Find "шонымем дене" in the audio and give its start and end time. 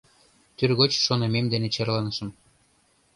1.05-1.67